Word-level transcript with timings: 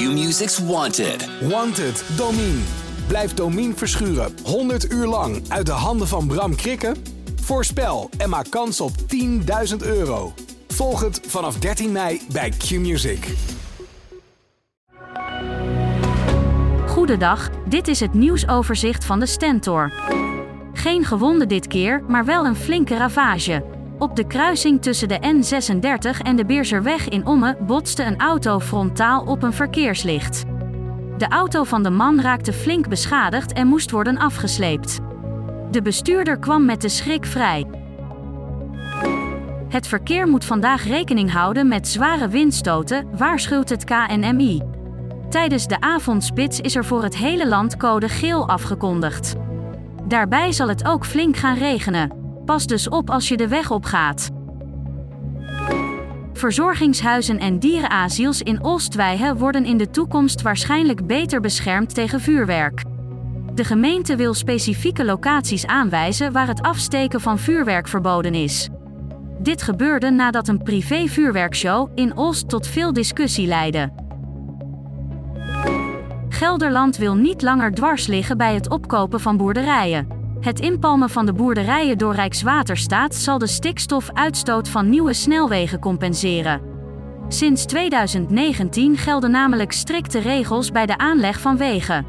Q-Music's 0.00 0.58
Wanted. 0.58 1.28
Wanted, 1.40 2.04
Domine. 2.16 2.58
Blijf 3.06 3.34
Domine 3.34 3.74
verschuren 3.74 4.32
100 4.44 4.92
uur 4.92 5.06
lang 5.06 5.42
uit 5.48 5.66
de 5.66 5.72
handen 5.72 6.08
van 6.08 6.26
Bram 6.26 6.54
Krikken? 6.56 6.96
Voorspel 7.42 8.10
en 8.18 8.28
maak 8.28 8.50
kans 8.50 8.80
op 8.80 8.90
10.000 9.70 9.76
euro. 9.78 10.32
Volg 10.68 11.00
het 11.00 11.20
vanaf 11.26 11.58
13 11.58 11.92
mei 11.92 12.20
bij 12.32 12.50
Q-Music. 12.50 13.34
Goedendag, 16.86 17.50
dit 17.68 17.88
is 17.88 18.00
het 18.00 18.14
nieuwsoverzicht 18.14 19.04
van 19.04 19.20
de 19.20 19.26
Stentor. 19.26 19.92
Geen 20.72 21.04
gewonden 21.04 21.48
dit 21.48 21.66
keer, 21.66 22.02
maar 22.08 22.24
wel 22.24 22.46
een 22.46 22.56
flinke 22.56 22.96
ravage. 22.96 23.79
Op 24.00 24.16
de 24.16 24.26
kruising 24.26 24.82
tussen 24.82 25.08
de 25.08 25.18
N36 25.18 26.22
en 26.22 26.36
de 26.36 26.44
Beerserweg 26.44 27.08
in 27.08 27.26
Omme 27.26 27.56
botste 27.60 28.04
een 28.04 28.18
auto 28.18 28.60
frontaal 28.60 29.24
op 29.24 29.42
een 29.42 29.52
verkeerslicht. 29.52 30.44
De 31.16 31.28
auto 31.28 31.64
van 31.64 31.82
de 31.82 31.90
man 31.90 32.20
raakte 32.20 32.52
flink 32.52 32.88
beschadigd 32.88 33.52
en 33.52 33.66
moest 33.66 33.90
worden 33.90 34.18
afgesleept. 34.18 34.98
De 35.70 35.82
bestuurder 35.82 36.38
kwam 36.38 36.64
met 36.64 36.80
de 36.80 36.88
schrik 36.88 37.26
vrij. 37.26 37.66
Het 39.68 39.86
verkeer 39.86 40.28
moet 40.28 40.44
vandaag 40.44 40.84
rekening 40.84 41.32
houden 41.32 41.68
met 41.68 41.88
zware 41.88 42.28
windstoten, 42.28 43.08
waarschuwt 43.16 43.68
het 43.68 43.84
KNMI. 43.84 44.60
Tijdens 45.28 45.66
de 45.66 45.80
avondspits 45.80 46.60
is 46.60 46.76
er 46.76 46.84
voor 46.84 47.02
het 47.02 47.16
hele 47.16 47.48
land 47.48 47.76
code 47.76 48.08
geel 48.08 48.48
afgekondigd. 48.48 49.34
Daarbij 50.08 50.52
zal 50.52 50.68
het 50.68 50.86
ook 50.86 51.06
flink 51.06 51.36
gaan 51.36 51.56
regenen. 51.56 52.19
Pas 52.50 52.66
dus 52.66 52.88
op 52.88 53.10
als 53.10 53.28
je 53.28 53.36
de 53.36 53.48
weg 53.48 53.70
op 53.70 53.84
gaat. 53.84 54.30
Verzorgingshuizen 56.32 57.38
en 57.38 57.58
dierenasiels 57.58 58.42
in 58.42 58.64
Oostwijhe 58.64 59.36
worden 59.36 59.64
in 59.64 59.76
de 59.76 59.90
toekomst 59.90 60.42
waarschijnlijk 60.42 61.06
beter 61.06 61.40
beschermd 61.40 61.94
tegen 61.94 62.20
vuurwerk. 62.20 62.84
De 63.54 63.64
gemeente 63.64 64.16
wil 64.16 64.34
specifieke 64.34 65.04
locaties 65.04 65.66
aanwijzen 65.66 66.32
waar 66.32 66.46
het 66.46 66.62
afsteken 66.62 67.20
van 67.20 67.38
vuurwerk 67.38 67.88
verboden 67.88 68.34
is. 68.34 68.68
Dit 69.38 69.62
gebeurde 69.62 70.10
nadat 70.10 70.48
een 70.48 70.62
privé 70.62 71.06
vuurwerkshow 71.06 71.90
in 71.94 72.16
Oost 72.16 72.48
tot 72.48 72.66
veel 72.66 72.92
discussie 72.92 73.46
leidde. 73.46 73.92
Gelderland 76.28 76.96
wil 76.96 77.14
niet 77.14 77.42
langer 77.42 77.74
dwars 77.74 78.06
liggen 78.06 78.36
bij 78.36 78.54
het 78.54 78.70
opkopen 78.70 79.20
van 79.20 79.36
boerderijen. 79.36 80.19
Het 80.40 80.60
inpalmen 80.60 81.10
van 81.10 81.26
de 81.26 81.32
boerderijen 81.32 81.98
door 81.98 82.14
Rijkswaterstaat 82.14 83.14
zal 83.14 83.38
de 83.38 83.46
stikstofuitstoot 83.46 84.68
van 84.68 84.88
nieuwe 84.88 85.12
snelwegen 85.12 85.78
compenseren. 85.78 86.60
Sinds 87.28 87.64
2019 87.64 88.96
gelden 88.96 89.30
namelijk 89.30 89.72
strikte 89.72 90.18
regels 90.18 90.70
bij 90.70 90.86
de 90.86 90.98
aanleg 90.98 91.40
van 91.40 91.56
wegen. 91.56 92.06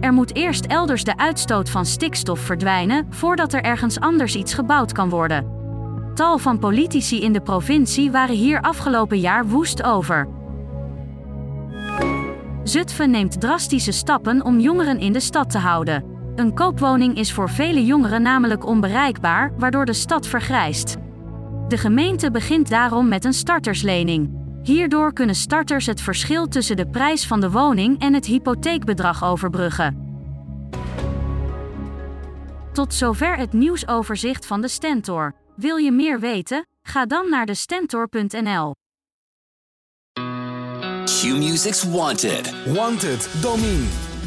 Er 0.00 0.12
moet 0.12 0.34
eerst 0.34 0.64
elders 0.64 1.04
de 1.04 1.16
uitstoot 1.16 1.70
van 1.70 1.86
stikstof 1.86 2.40
verdwijnen 2.40 3.06
voordat 3.10 3.52
er 3.52 3.62
ergens 3.62 4.00
anders 4.00 4.36
iets 4.36 4.54
gebouwd 4.54 4.92
kan 4.92 5.08
worden. 5.08 5.52
Tal 6.14 6.38
van 6.38 6.58
politici 6.58 7.22
in 7.22 7.32
de 7.32 7.40
provincie 7.40 8.10
waren 8.10 8.36
hier 8.36 8.60
afgelopen 8.60 9.20
jaar 9.20 9.46
woest 9.46 9.82
over. 9.82 10.28
Zutphen 12.62 13.10
neemt 13.10 13.40
drastische 13.40 13.92
stappen 13.92 14.44
om 14.44 14.60
jongeren 14.60 14.98
in 14.98 15.12
de 15.12 15.20
stad 15.20 15.50
te 15.50 15.58
houden. 15.58 16.13
Een 16.34 16.54
koopwoning 16.54 17.16
is 17.16 17.32
voor 17.32 17.50
vele 17.50 17.84
jongeren 17.84 18.22
namelijk 18.22 18.66
onbereikbaar, 18.66 19.52
waardoor 19.58 19.84
de 19.84 19.92
stad 19.92 20.26
vergrijst. 20.26 20.96
De 21.68 21.76
gemeente 21.76 22.30
begint 22.30 22.68
daarom 22.68 23.08
met 23.08 23.24
een 23.24 23.32
starterslening. 23.32 24.42
Hierdoor 24.62 25.12
kunnen 25.12 25.34
starters 25.34 25.86
het 25.86 26.00
verschil 26.00 26.48
tussen 26.48 26.76
de 26.76 26.86
prijs 26.86 27.26
van 27.26 27.40
de 27.40 27.50
woning 27.50 28.00
en 28.00 28.14
het 28.14 28.26
hypotheekbedrag 28.26 29.24
overbruggen. 29.24 30.02
Tot 32.72 32.94
zover 32.94 33.36
het 33.36 33.52
nieuwsoverzicht 33.52 34.46
van 34.46 34.60
de 34.60 34.68
Stentor. 34.68 35.34
Wil 35.56 35.76
je 35.76 35.92
meer 35.92 36.20
weten? 36.20 36.66
Ga 36.82 37.06
dan 37.06 37.30
naar 37.30 37.46
de 37.46 37.54
stentor.nl. 37.54 38.74
Q-Music's 41.04 41.84
Wanted. 41.84 42.54
Wanted, 42.66 43.28
Domine. 43.42 44.03